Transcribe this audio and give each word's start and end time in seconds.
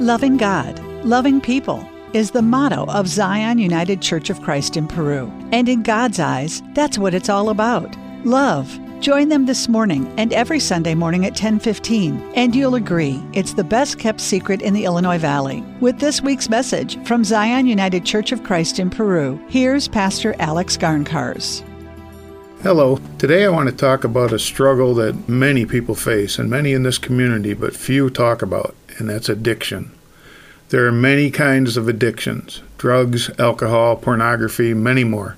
Loving 0.00 0.38
God, 0.38 0.82
loving 1.04 1.42
people 1.42 1.86
is 2.14 2.30
the 2.30 2.40
motto 2.40 2.86
of 2.86 3.06
Zion 3.06 3.58
United 3.58 4.00
Church 4.00 4.30
of 4.30 4.40
Christ 4.40 4.78
in 4.78 4.88
Peru. 4.88 5.30
And 5.52 5.68
in 5.68 5.82
God's 5.82 6.18
eyes, 6.18 6.62
that's 6.72 6.96
what 6.96 7.12
it's 7.12 7.28
all 7.28 7.50
about. 7.50 7.94
Love. 8.24 8.80
Join 9.00 9.28
them 9.28 9.44
this 9.44 9.68
morning 9.68 10.10
and 10.16 10.32
every 10.32 10.58
Sunday 10.58 10.94
morning 10.94 11.26
at 11.26 11.36
10:15, 11.36 12.18
and 12.34 12.56
you'll 12.56 12.76
agree 12.76 13.22
it's 13.34 13.52
the 13.52 13.62
best 13.62 13.98
kept 13.98 14.22
secret 14.22 14.62
in 14.62 14.72
the 14.72 14.86
Illinois 14.86 15.18
Valley. 15.18 15.62
With 15.80 15.98
this 15.98 16.22
week's 16.22 16.48
message 16.48 16.96
from 17.04 17.22
Zion 17.22 17.66
United 17.66 18.02
Church 18.02 18.32
of 18.32 18.42
Christ 18.42 18.78
in 18.78 18.88
Peru, 18.88 19.38
here's 19.48 19.86
Pastor 19.86 20.34
Alex 20.38 20.78
Garncars. 20.78 21.62
Hello. 22.62 22.98
Today 23.18 23.44
I 23.44 23.50
want 23.50 23.68
to 23.68 23.76
talk 23.76 24.04
about 24.04 24.32
a 24.32 24.38
struggle 24.38 24.94
that 24.94 25.28
many 25.28 25.66
people 25.66 25.94
face 25.94 26.38
and 26.38 26.48
many 26.48 26.72
in 26.72 26.84
this 26.84 26.96
community 26.96 27.52
but 27.52 27.76
few 27.76 28.08
talk 28.08 28.40
about 28.40 28.74
and 29.00 29.08
that's 29.08 29.28
addiction. 29.28 29.90
There 30.68 30.86
are 30.86 30.92
many 30.92 31.30
kinds 31.30 31.76
of 31.76 31.88
addictions 31.88 32.62
drugs, 32.78 33.30
alcohol, 33.38 33.96
pornography, 33.96 34.72
many 34.72 35.04
more. 35.04 35.36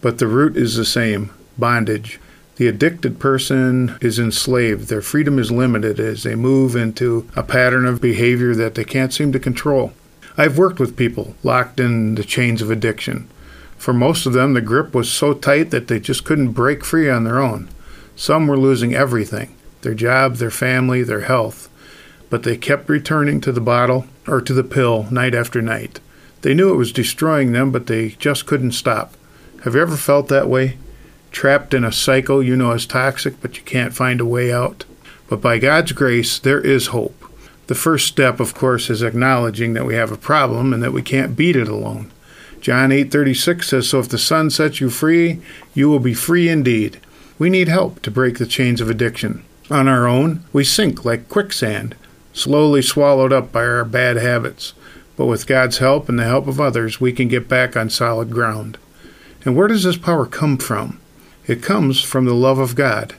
But 0.00 0.18
the 0.18 0.26
root 0.26 0.56
is 0.56 0.76
the 0.76 0.84
same 0.84 1.30
bondage. 1.58 2.20
The 2.56 2.68
addicted 2.68 3.18
person 3.18 3.98
is 4.00 4.18
enslaved. 4.18 4.88
Their 4.88 5.02
freedom 5.02 5.38
is 5.38 5.50
limited 5.50 5.98
as 5.98 6.22
they 6.22 6.34
move 6.34 6.76
into 6.76 7.28
a 7.34 7.42
pattern 7.42 7.84
of 7.84 8.00
behavior 8.00 8.54
that 8.54 8.76
they 8.76 8.84
can't 8.84 9.12
seem 9.12 9.32
to 9.32 9.38
control. 9.38 9.92
I've 10.36 10.56
worked 10.56 10.78
with 10.78 10.96
people 10.96 11.34
locked 11.42 11.80
in 11.80 12.14
the 12.14 12.24
chains 12.24 12.62
of 12.62 12.70
addiction. 12.70 13.28
For 13.76 13.92
most 13.92 14.24
of 14.24 14.32
them, 14.32 14.54
the 14.54 14.60
grip 14.60 14.94
was 14.94 15.10
so 15.10 15.34
tight 15.34 15.70
that 15.70 15.88
they 15.88 16.00
just 16.00 16.24
couldn't 16.24 16.52
break 16.52 16.84
free 16.84 17.10
on 17.10 17.24
their 17.24 17.40
own. 17.40 17.68
Some 18.14 18.46
were 18.46 18.58
losing 18.58 18.94
everything 18.94 19.54
their 19.82 19.94
job, 19.94 20.36
their 20.36 20.50
family, 20.50 21.02
their 21.02 21.22
health 21.22 21.70
but 22.30 22.44
they 22.44 22.56
kept 22.56 22.88
returning 22.88 23.40
to 23.40 23.52
the 23.52 23.60
bottle 23.60 24.06
or 24.26 24.40
to 24.40 24.54
the 24.54 24.64
pill 24.64 25.06
night 25.10 25.34
after 25.34 25.60
night. 25.60 26.00
They 26.42 26.54
knew 26.54 26.72
it 26.72 26.76
was 26.76 26.92
destroying 26.92 27.52
them, 27.52 27.70
but 27.70 27.86
they 27.86 28.10
just 28.10 28.46
couldn't 28.46 28.72
stop. 28.72 29.14
Have 29.64 29.74
you 29.74 29.82
ever 29.82 29.96
felt 29.96 30.28
that 30.28 30.48
way? 30.48 30.78
Trapped 31.32 31.74
in 31.74 31.84
a 31.84 31.92
cycle 31.92 32.42
you 32.42 32.56
know 32.56 32.72
is 32.72 32.86
toxic, 32.86 33.40
but 33.42 33.56
you 33.56 33.62
can't 33.64 33.92
find 33.92 34.20
a 34.20 34.24
way 34.24 34.52
out? 34.52 34.84
But 35.28 35.40
by 35.40 35.58
God's 35.58 35.92
grace, 35.92 36.38
there 36.38 36.60
is 36.60 36.88
hope. 36.88 37.24
The 37.66 37.74
first 37.74 38.06
step, 38.06 38.40
of 38.40 38.54
course, 38.54 38.90
is 38.90 39.02
acknowledging 39.02 39.74
that 39.74 39.86
we 39.86 39.94
have 39.94 40.10
a 40.10 40.16
problem 40.16 40.72
and 40.72 40.82
that 40.82 40.92
we 40.92 41.02
can't 41.02 41.36
beat 41.36 41.56
it 41.56 41.68
alone. 41.68 42.10
John 42.60 42.90
8:36 42.90 43.68
says, 43.68 43.88
"So 43.88 44.00
if 44.00 44.08
the 44.08 44.18
Son 44.18 44.50
sets 44.50 44.80
you 44.80 44.90
free, 44.90 45.40
you 45.74 45.88
will 45.88 46.00
be 46.00 46.14
free 46.14 46.48
indeed." 46.48 46.98
We 47.38 47.48
need 47.48 47.68
help 47.68 48.02
to 48.02 48.10
break 48.10 48.38
the 48.38 48.46
chains 48.46 48.80
of 48.80 48.90
addiction. 48.90 49.42
On 49.70 49.86
our 49.86 50.06
own, 50.06 50.40
we 50.52 50.64
sink 50.64 51.04
like 51.04 51.28
quicksand 51.28 51.94
slowly 52.32 52.82
swallowed 52.82 53.32
up 53.32 53.52
by 53.52 53.64
our 53.64 53.84
bad 53.84 54.16
habits. 54.16 54.74
But 55.16 55.26
with 55.26 55.46
God's 55.46 55.78
help 55.78 56.08
and 56.08 56.18
the 56.18 56.24
help 56.24 56.46
of 56.46 56.60
others, 56.60 57.00
we 57.00 57.12
can 57.12 57.28
get 57.28 57.48
back 57.48 57.76
on 57.76 57.90
solid 57.90 58.30
ground. 58.30 58.78
And 59.44 59.56
where 59.56 59.68
does 59.68 59.84
this 59.84 59.96
power 59.96 60.26
come 60.26 60.56
from? 60.56 61.00
It 61.46 61.62
comes 61.62 62.02
from 62.02 62.24
the 62.24 62.34
love 62.34 62.58
of 62.58 62.74
God. 62.74 63.14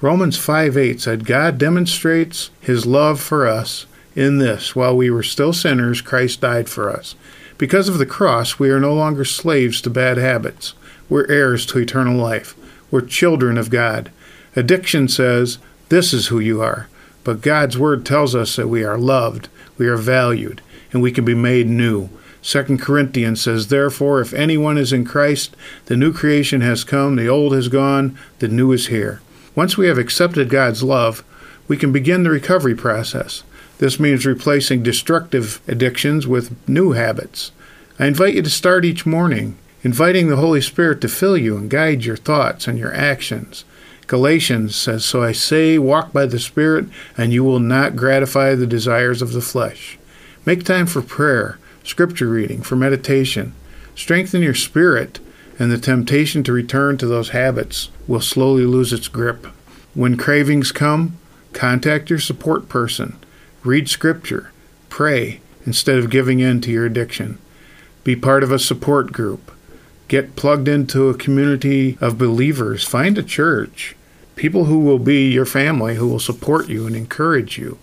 Romans 0.00 0.36
5 0.36 0.76
8 0.76 1.00
said, 1.00 1.26
God 1.26 1.58
demonstrates 1.58 2.50
his 2.60 2.86
love 2.86 3.20
for 3.20 3.46
us 3.46 3.86
in 4.14 4.38
this 4.38 4.74
while 4.74 4.96
we 4.96 5.10
were 5.10 5.22
still 5.22 5.52
sinners, 5.52 6.00
Christ 6.00 6.40
died 6.40 6.68
for 6.68 6.90
us. 6.90 7.14
Because 7.58 7.88
of 7.88 7.98
the 7.98 8.06
cross, 8.06 8.58
we 8.58 8.70
are 8.70 8.80
no 8.80 8.94
longer 8.94 9.24
slaves 9.24 9.80
to 9.82 9.90
bad 9.90 10.16
habits. 10.16 10.74
We're 11.08 11.30
heirs 11.30 11.66
to 11.66 11.78
eternal 11.78 12.16
life. 12.16 12.54
We're 12.90 13.02
children 13.02 13.58
of 13.58 13.70
God. 13.70 14.10
Addiction 14.56 15.08
says, 15.08 15.58
This 15.90 16.12
is 16.12 16.28
who 16.28 16.40
you 16.40 16.60
are. 16.60 16.88
But 17.24 17.42
God's 17.42 17.78
word 17.78 18.06
tells 18.06 18.34
us 18.34 18.56
that 18.56 18.68
we 18.68 18.82
are 18.84 18.98
loved, 18.98 19.48
we 19.76 19.88
are 19.88 19.96
valued, 19.96 20.62
and 20.92 21.02
we 21.02 21.12
can 21.12 21.24
be 21.24 21.34
made 21.34 21.66
new. 21.66 22.08
2 22.42 22.78
Corinthians 22.78 23.42
says, 23.42 23.68
Therefore, 23.68 24.20
if 24.20 24.32
anyone 24.32 24.78
is 24.78 24.92
in 24.92 25.04
Christ, 25.04 25.54
the 25.86 25.96
new 25.96 26.12
creation 26.12 26.62
has 26.62 26.84
come, 26.84 27.16
the 27.16 27.28
old 27.28 27.52
has 27.52 27.68
gone, 27.68 28.18
the 28.38 28.48
new 28.48 28.72
is 28.72 28.86
here. 28.86 29.20
Once 29.54 29.76
we 29.76 29.86
have 29.86 29.98
accepted 29.98 30.48
God's 30.48 30.82
love, 30.82 31.22
we 31.68 31.76
can 31.76 31.92
begin 31.92 32.22
the 32.22 32.30
recovery 32.30 32.74
process. 32.74 33.42
This 33.78 34.00
means 34.00 34.26
replacing 34.26 34.82
destructive 34.82 35.60
addictions 35.68 36.26
with 36.26 36.56
new 36.68 36.92
habits. 36.92 37.52
I 37.98 38.06
invite 38.06 38.34
you 38.34 38.42
to 38.42 38.50
start 38.50 38.84
each 38.84 39.04
morning, 39.06 39.58
inviting 39.82 40.28
the 40.28 40.36
Holy 40.36 40.60
Spirit 40.60 41.00
to 41.02 41.08
fill 41.08 41.36
you 41.36 41.56
and 41.56 41.70
guide 41.70 42.04
your 42.04 42.16
thoughts 42.16 42.66
and 42.66 42.78
your 42.78 42.94
actions. 42.94 43.64
Galatians 44.10 44.74
says, 44.74 45.04
So 45.04 45.22
I 45.22 45.30
say, 45.30 45.78
walk 45.78 46.12
by 46.12 46.26
the 46.26 46.40
Spirit, 46.40 46.86
and 47.16 47.32
you 47.32 47.44
will 47.44 47.60
not 47.60 47.94
gratify 47.94 48.56
the 48.56 48.66
desires 48.66 49.22
of 49.22 49.32
the 49.32 49.40
flesh. 49.40 50.00
Make 50.44 50.64
time 50.64 50.86
for 50.86 51.00
prayer, 51.00 51.60
scripture 51.84 52.26
reading, 52.26 52.60
for 52.60 52.74
meditation. 52.74 53.54
Strengthen 53.94 54.42
your 54.42 54.52
spirit, 54.52 55.20
and 55.60 55.70
the 55.70 55.78
temptation 55.78 56.42
to 56.42 56.52
return 56.52 56.98
to 56.98 57.06
those 57.06 57.28
habits 57.28 57.90
will 58.08 58.20
slowly 58.20 58.64
lose 58.64 58.92
its 58.92 59.06
grip. 59.06 59.46
When 59.94 60.16
cravings 60.16 60.72
come, 60.72 61.16
contact 61.52 62.10
your 62.10 62.18
support 62.18 62.68
person. 62.68 63.16
Read 63.62 63.88
scripture. 63.88 64.50
Pray 64.88 65.40
instead 65.64 65.98
of 65.98 66.10
giving 66.10 66.40
in 66.40 66.60
to 66.62 66.72
your 66.72 66.84
addiction. 66.84 67.38
Be 68.02 68.16
part 68.16 68.42
of 68.42 68.50
a 68.50 68.58
support 68.58 69.12
group. 69.12 69.52
Get 70.08 70.34
plugged 70.34 70.66
into 70.66 71.08
a 71.08 71.16
community 71.16 71.96
of 72.00 72.18
believers. 72.18 72.82
Find 72.82 73.16
a 73.16 73.22
church 73.22 73.94
people 74.40 74.64
who 74.64 74.78
will 74.78 74.98
be 74.98 75.30
your 75.30 75.44
family, 75.44 75.96
who 75.96 76.08
will 76.08 76.18
support 76.18 76.66
you 76.66 76.86
and 76.86 76.96
encourage 76.96 77.58
you. 77.58 77.76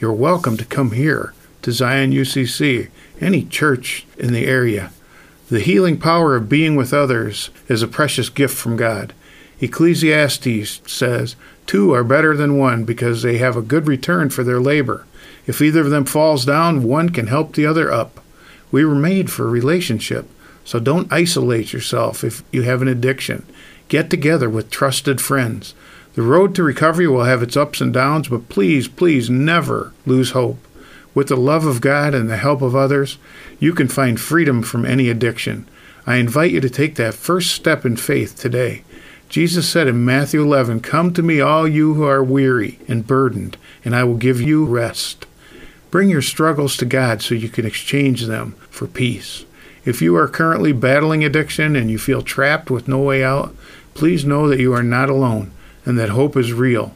You're 0.00 0.12
welcome 0.12 0.56
to 0.56 0.64
come 0.64 0.90
here 0.90 1.32
to 1.62 1.70
Zion 1.70 2.10
UCC, 2.10 2.88
any 3.20 3.44
church 3.44 4.04
in 4.18 4.32
the 4.32 4.44
area. 4.44 4.90
The 5.50 5.60
healing 5.60 6.00
power 6.00 6.34
of 6.34 6.48
being 6.48 6.74
with 6.74 6.92
others 6.92 7.50
is 7.68 7.80
a 7.80 7.86
precious 7.86 8.28
gift 8.28 8.56
from 8.56 8.76
God. 8.76 9.14
Ecclesiastes 9.60 10.80
says, 10.84 11.36
Two 11.64 11.94
are 11.94 12.02
better 12.02 12.36
than 12.36 12.58
one 12.58 12.82
because 12.82 13.22
they 13.22 13.38
have 13.38 13.56
a 13.56 13.62
good 13.62 13.86
return 13.86 14.30
for 14.30 14.42
their 14.42 14.60
labor. 14.60 15.06
If 15.46 15.62
either 15.62 15.82
of 15.82 15.90
them 15.90 16.06
falls 16.06 16.44
down, 16.44 16.82
one 16.82 17.10
can 17.10 17.28
help 17.28 17.54
the 17.54 17.66
other 17.66 17.92
up. 17.92 18.18
We 18.72 18.84
were 18.84 18.96
made 18.96 19.30
for 19.30 19.46
a 19.46 19.50
relationship, 19.50 20.28
so 20.64 20.80
don't 20.80 21.12
isolate 21.12 21.72
yourself 21.72 22.24
if 22.24 22.42
you 22.50 22.62
have 22.62 22.82
an 22.82 22.88
addiction. 22.88 23.46
Get 23.86 24.10
together 24.10 24.50
with 24.50 24.70
trusted 24.70 25.20
friends. 25.20 25.72
The 26.20 26.26
road 26.26 26.54
to 26.56 26.62
recovery 26.62 27.06
will 27.06 27.24
have 27.24 27.42
its 27.42 27.56
ups 27.56 27.80
and 27.80 27.94
downs, 27.94 28.28
but 28.28 28.50
please, 28.50 28.88
please 28.88 29.30
never 29.30 29.94
lose 30.04 30.32
hope. 30.32 30.58
With 31.14 31.28
the 31.28 31.34
love 31.34 31.64
of 31.64 31.80
God 31.80 32.12
and 32.12 32.28
the 32.28 32.36
help 32.36 32.60
of 32.60 32.76
others, 32.76 33.16
you 33.58 33.72
can 33.72 33.88
find 33.88 34.20
freedom 34.20 34.62
from 34.62 34.84
any 34.84 35.08
addiction. 35.08 35.66
I 36.06 36.16
invite 36.16 36.50
you 36.50 36.60
to 36.60 36.68
take 36.68 36.96
that 36.96 37.14
first 37.14 37.52
step 37.52 37.86
in 37.86 37.96
faith 37.96 38.36
today. 38.36 38.82
Jesus 39.30 39.66
said 39.66 39.88
in 39.88 40.04
Matthew 40.04 40.42
11, 40.42 40.80
Come 40.80 41.14
to 41.14 41.22
me, 41.22 41.40
all 41.40 41.66
you 41.66 41.94
who 41.94 42.04
are 42.04 42.22
weary 42.22 42.78
and 42.86 43.06
burdened, 43.06 43.56
and 43.82 43.96
I 43.96 44.04
will 44.04 44.18
give 44.18 44.42
you 44.42 44.66
rest. 44.66 45.24
Bring 45.90 46.10
your 46.10 46.20
struggles 46.20 46.76
to 46.76 46.84
God 46.84 47.22
so 47.22 47.34
you 47.34 47.48
can 47.48 47.64
exchange 47.64 48.26
them 48.26 48.56
for 48.68 48.86
peace. 48.86 49.46
If 49.86 50.02
you 50.02 50.14
are 50.16 50.28
currently 50.28 50.72
battling 50.72 51.24
addiction 51.24 51.76
and 51.76 51.90
you 51.90 51.98
feel 51.98 52.20
trapped 52.20 52.70
with 52.70 52.88
no 52.88 52.98
way 52.98 53.24
out, 53.24 53.56
please 53.94 54.26
know 54.26 54.48
that 54.48 54.60
you 54.60 54.74
are 54.74 54.82
not 54.82 55.08
alone 55.08 55.52
and 55.90 55.98
that 55.98 56.08
hope 56.08 56.36
is 56.36 56.54
real. 56.54 56.94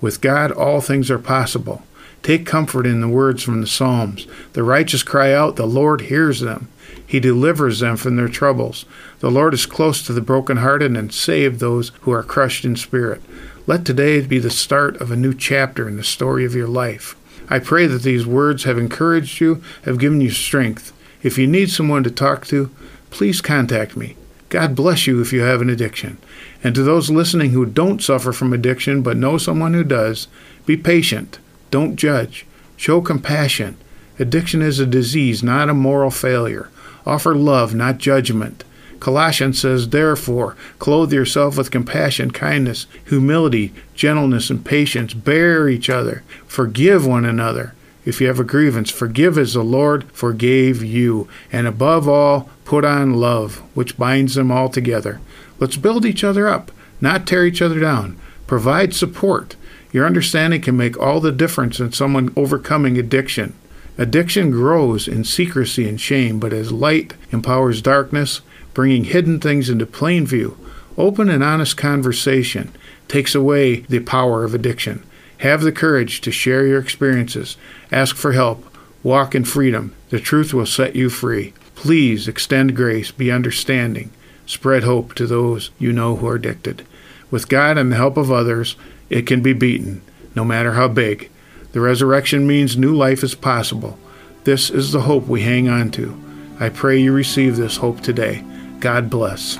With 0.00 0.20
God, 0.20 0.52
all 0.52 0.80
things 0.80 1.10
are 1.10 1.18
possible. 1.18 1.82
Take 2.22 2.46
comfort 2.46 2.86
in 2.86 3.00
the 3.00 3.08
words 3.08 3.42
from 3.42 3.60
the 3.60 3.66
Psalms. 3.66 4.26
The 4.52 4.62
righteous 4.62 5.02
cry 5.02 5.32
out, 5.32 5.56
the 5.56 5.66
Lord 5.66 6.02
hears 6.02 6.40
them. 6.40 6.68
He 7.06 7.20
delivers 7.20 7.80
them 7.80 7.96
from 7.96 8.16
their 8.16 8.28
troubles. 8.28 8.84
The 9.20 9.30
Lord 9.30 9.54
is 9.54 9.66
close 9.66 10.02
to 10.02 10.12
the 10.12 10.20
brokenhearted 10.20 10.96
and 10.96 11.12
save 11.12 11.58
those 11.58 11.90
who 12.02 12.12
are 12.12 12.22
crushed 12.22 12.64
in 12.64 12.76
spirit. 12.76 13.22
Let 13.66 13.84
today 13.84 14.20
be 14.20 14.38
the 14.38 14.50
start 14.50 15.00
of 15.00 15.10
a 15.10 15.16
new 15.16 15.34
chapter 15.34 15.88
in 15.88 15.96
the 15.96 16.04
story 16.04 16.44
of 16.44 16.54
your 16.54 16.68
life. 16.68 17.16
I 17.48 17.58
pray 17.58 17.86
that 17.86 18.02
these 18.02 18.26
words 18.26 18.64
have 18.64 18.78
encouraged 18.78 19.40
you, 19.40 19.62
have 19.84 19.98
given 19.98 20.20
you 20.20 20.30
strength. 20.30 20.92
If 21.22 21.38
you 21.38 21.46
need 21.46 21.70
someone 21.70 22.04
to 22.04 22.10
talk 22.10 22.46
to, 22.46 22.70
please 23.10 23.40
contact 23.40 23.96
me. 23.96 24.16
God 24.54 24.76
bless 24.76 25.08
you 25.08 25.20
if 25.20 25.32
you 25.32 25.40
have 25.40 25.60
an 25.62 25.68
addiction. 25.68 26.16
And 26.62 26.76
to 26.76 26.84
those 26.84 27.10
listening 27.10 27.50
who 27.50 27.66
don't 27.66 28.00
suffer 28.00 28.32
from 28.32 28.52
addiction 28.52 29.02
but 29.02 29.16
know 29.16 29.36
someone 29.36 29.74
who 29.74 29.82
does, 29.82 30.28
be 30.64 30.76
patient. 30.76 31.40
Don't 31.72 31.96
judge. 31.96 32.46
Show 32.76 33.00
compassion. 33.00 33.76
Addiction 34.16 34.62
is 34.62 34.78
a 34.78 34.86
disease, 34.86 35.42
not 35.42 35.68
a 35.68 35.74
moral 35.74 36.12
failure. 36.12 36.70
Offer 37.04 37.34
love, 37.34 37.74
not 37.74 37.98
judgment. 37.98 38.62
Colossians 39.00 39.58
says, 39.58 39.88
Therefore, 39.88 40.56
clothe 40.78 41.12
yourself 41.12 41.58
with 41.58 41.72
compassion, 41.72 42.30
kindness, 42.30 42.86
humility, 43.04 43.74
gentleness, 43.96 44.50
and 44.50 44.64
patience. 44.64 45.14
Bear 45.14 45.68
each 45.68 45.90
other. 45.90 46.22
Forgive 46.46 47.04
one 47.04 47.24
another. 47.24 47.74
If 48.04 48.20
you 48.20 48.26
have 48.26 48.40
a 48.40 48.44
grievance, 48.44 48.90
forgive 48.90 49.38
as 49.38 49.54
the 49.54 49.62
Lord 49.62 50.04
forgave 50.12 50.82
you. 50.82 51.28
And 51.50 51.66
above 51.66 52.08
all, 52.08 52.50
put 52.64 52.84
on 52.84 53.14
love, 53.14 53.56
which 53.74 53.96
binds 53.96 54.34
them 54.34 54.50
all 54.50 54.68
together. 54.68 55.20
Let's 55.58 55.76
build 55.76 56.04
each 56.04 56.22
other 56.24 56.48
up, 56.48 56.70
not 57.00 57.26
tear 57.26 57.46
each 57.46 57.62
other 57.62 57.80
down. 57.80 58.18
Provide 58.46 58.94
support. 58.94 59.56
Your 59.92 60.06
understanding 60.06 60.60
can 60.60 60.76
make 60.76 60.98
all 60.98 61.20
the 61.20 61.32
difference 61.32 61.80
in 61.80 61.92
someone 61.92 62.32
overcoming 62.36 62.98
addiction. 62.98 63.54
Addiction 63.96 64.50
grows 64.50 65.06
in 65.06 65.22
secrecy 65.24 65.88
and 65.88 66.00
shame, 66.00 66.40
but 66.40 66.52
as 66.52 66.72
light 66.72 67.14
empowers 67.30 67.80
darkness, 67.80 68.40
bringing 68.74 69.04
hidden 69.04 69.38
things 69.38 69.70
into 69.70 69.86
plain 69.86 70.26
view, 70.26 70.58
open 70.98 71.30
and 71.30 71.44
honest 71.44 71.76
conversation 71.76 72.72
takes 73.06 73.34
away 73.34 73.80
the 73.82 74.00
power 74.00 74.42
of 74.44 74.52
addiction. 74.52 75.04
Have 75.38 75.62
the 75.62 75.72
courage 75.72 76.20
to 76.22 76.32
share 76.32 76.66
your 76.66 76.80
experiences, 76.80 77.56
ask 77.92 78.16
for 78.16 78.32
help, 78.32 78.64
walk 79.02 79.34
in 79.34 79.44
freedom. 79.44 79.94
The 80.10 80.20
truth 80.20 80.54
will 80.54 80.66
set 80.66 80.96
you 80.96 81.10
free. 81.10 81.52
Please 81.74 82.28
extend 82.28 82.76
grace, 82.76 83.10
be 83.10 83.30
understanding, 83.30 84.10
spread 84.46 84.84
hope 84.84 85.14
to 85.14 85.26
those 85.26 85.70
you 85.78 85.92
know 85.92 86.16
who 86.16 86.28
are 86.28 86.36
addicted. 86.36 86.86
With 87.30 87.48
God 87.48 87.76
and 87.76 87.92
the 87.92 87.96
help 87.96 88.16
of 88.16 88.30
others, 88.30 88.76
it 89.10 89.26
can 89.26 89.42
be 89.42 89.52
beaten, 89.52 90.02
no 90.34 90.44
matter 90.44 90.72
how 90.72 90.88
big. 90.88 91.30
The 91.72 91.80
resurrection 91.80 92.46
means 92.46 92.76
new 92.76 92.94
life 92.94 93.22
is 93.24 93.34
possible. 93.34 93.98
This 94.44 94.70
is 94.70 94.92
the 94.92 95.02
hope 95.02 95.26
we 95.26 95.42
hang 95.42 95.68
on 95.68 95.90
to. 95.92 96.20
I 96.60 96.68
pray 96.68 96.98
you 96.98 97.12
receive 97.12 97.56
this 97.56 97.78
hope 97.78 98.00
today. 98.00 98.44
God 98.78 99.10
bless. 99.10 99.58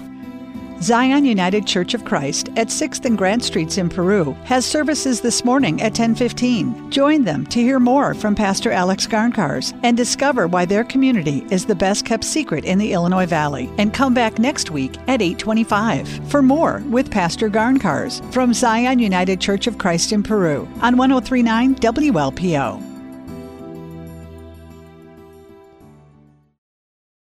Zion 0.83 1.25
United 1.25 1.67
Church 1.67 1.95
of 1.95 2.05
Christ 2.05 2.49
at 2.57 2.69
6th 2.69 3.05
and 3.05 3.17
Grant 3.17 3.43
Streets 3.43 3.79
in 3.79 3.89
Peru 3.89 4.37
has 4.45 4.67
services 4.67 5.21
this 5.21 5.45
morning 5.45 5.81
at 5.81 5.95
10:15. 5.95 6.91
Join 6.91 7.25
them 7.25 7.47
to 7.47 7.61
hear 7.61 7.81
more 7.81 8.15
from 8.15 8.35
Pastor 8.35 8.71
Alex 8.71 9.07
Garncars 9.07 9.73
and 9.83 9.97
discover 9.97 10.47
why 10.47 10.65
their 10.65 10.85
community 10.85 11.47
is 11.51 11.65
the 11.65 11.75
best 11.75 12.05
kept 12.05 12.25
secret 12.25 12.65
in 12.65 12.79
the 12.79 12.93
Illinois 12.93 13.27
Valley. 13.27 13.71
And 13.79 13.93
come 13.93 14.15
back 14.15 14.39
next 14.39 14.71
week 14.71 14.97
at 15.09 15.23
8:25 15.23 16.21
for 16.29 16.43
more 16.43 16.83
with 16.91 17.11
Pastor 17.11 17.49
Garncars 17.49 18.21
from 18.33 18.53
Zion 18.53 18.99
United 18.99 19.41
Church 19.41 19.67
of 19.67 19.79
Christ 19.79 20.13
in 20.13 20.23
Peru 20.23 20.69
on 20.83 20.97
1039 20.97 21.77
WLPO. 21.77 22.94